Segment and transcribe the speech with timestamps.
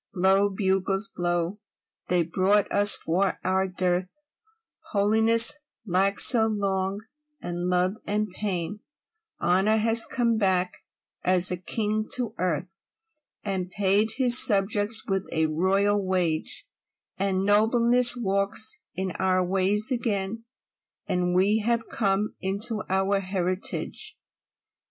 [0.15, 1.59] Blow, bugles, blow!
[2.07, 4.09] They brought us, for our dearth,
[4.93, 5.53] Holiness,
[5.85, 7.01] lacked so long,
[7.39, 8.79] and Love, and Pain,
[9.39, 10.83] Honour has come back,
[11.23, 12.73] as a king, to earth,
[13.43, 16.65] And paid his subjects with a royal wage;
[17.19, 20.45] And Nobleness walks in our ways again;
[21.07, 24.17] And we have come into our heritage.